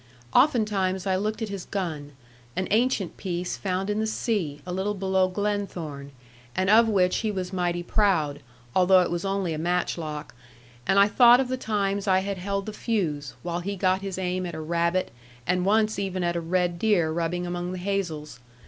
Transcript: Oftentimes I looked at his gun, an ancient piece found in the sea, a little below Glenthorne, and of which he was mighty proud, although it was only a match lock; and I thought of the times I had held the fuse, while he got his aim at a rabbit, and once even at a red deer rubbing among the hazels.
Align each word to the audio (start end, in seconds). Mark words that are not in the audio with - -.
Oftentimes 0.33 1.05
I 1.05 1.15
looked 1.15 1.43
at 1.43 1.49
his 1.49 1.65
gun, 1.65 2.13
an 2.55 2.67
ancient 2.71 3.17
piece 3.17 3.55
found 3.55 3.87
in 3.87 3.99
the 3.99 4.07
sea, 4.07 4.59
a 4.65 4.73
little 4.73 4.95
below 4.95 5.27
Glenthorne, 5.29 6.09
and 6.55 6.71
of 6.71 6.89
which 6.89 7.17
he 7.17 7.29
was 7.29 7.53
mighty 7.53 7.83
proud, 7.83 8.41
although 8.75 9.01
it 9.01 9.11
was 9.11 9.25
only 9.25 9.53
a 9.53 9.59
match 9.59 9.99
lock; 9.99 10.33
and 10.87 10.97
I 10.97 11.07
thought 11.07 11.39
of 11.39 11.49
the 11.49 11.55
times 11.55 12.07
I 12.07 12.21
had 12.21 12.39
held 12.39 12.65
the 12.65 12.73
fuse, 12.73 13.35
while 13.43 13.59
he 13.59 13.75
got 13.75 14.01
his 14.01 14.17
aim 14.17 14.47
at 14.47 14.55
a 14.55 14.59
rabbit, 14.59 15.11
and 15.45 15.65
once 15.67 15.99
even 15.99 16.23
at 16.23 16.35
a 16.35 16.41
red 16.41 16.79
deer 16.79 17.11
rubbing 17.11 17.45
among 17.45 17.71
the 17.71 17.77
hazels. 17.77 18.39